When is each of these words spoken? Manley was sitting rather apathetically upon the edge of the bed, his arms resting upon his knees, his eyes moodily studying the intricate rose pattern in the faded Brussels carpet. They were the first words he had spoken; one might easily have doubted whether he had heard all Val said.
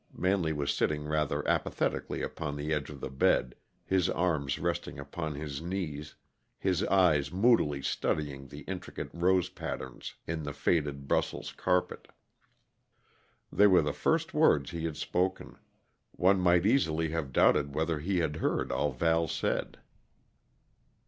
Manley 0.17 0.51
was 0.51 0.73
sitting 0.73 1.03
rather 1.05 1.47
apathetically 1.47 2.23
upon 2.23 2.55
the 2.55 2.73
edge 2.73 2.89
of 2.89 3.01
the 3.01 3.09
bed, 3.11 3.53
his 3.85 4.09
arms 4.09 4.57
resting 4.57 4.97
upon 4.97 5.35
his 5.35 5.61
knees, 5.61 6.15
his 6.57 6.83
eyes 6.85 7.31
moodily 7.31 7.83
studying 7.83 8.47
the 8.47 8.61
intricate 8.61 9.11
rose 9.13 9.47
pattern 9.47 10.01
in 10.25 10.41
the 10.41 10.53
faded 10.53 11.07
Brussels 11.07 11.51
carpet. 11.51 12.07
They 13.51 13.67
were 13.67 13.83
the 13.83 13.93
first 13.93 14.33
words 14.33 14.71
he 14.71 14.85
had 14.85 14.97
spoken; 14.97 15.59
one 16.13 16.39
might 16.39 16.65
easily 16.65 17.09
have 17.09 17.31
doubted 17.31 17.75
whether 17.75 17.99
he 17.99 18.21
had 18.21 18.37
heard 18.37 18.71
all 18.71 18.91
Val 18.91 19.27
said. 19.27 19.77